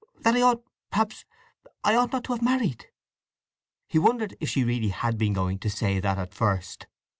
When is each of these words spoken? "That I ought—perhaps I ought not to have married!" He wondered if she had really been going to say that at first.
"That 0.21 0.35
I 0.35 0.41
ought—perhaps 0.41 1.25
I 1.83 1.93
ought 1.93 2.11
not 2.11 2.23
to 2.23 2.33
have 2.33 2.41
married!" 2.41 2.87
He 3.87 3.99
wondered 3.99 4.35
if 4.39 4.49
she 4.49 4.61
had 4.61 4.67
really 4.67 5.15
been 5.19 5.33
going 5.33 5.59
to 5.59 5.69
say 5.69 5.99
that 5.99 6.17
at 6.17 6.33
first. 6.33 6.87